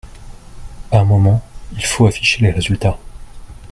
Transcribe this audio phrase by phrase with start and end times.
[0.91, 1.43] À un moment,
[1.73, 2.97] il faut afficher les résultats.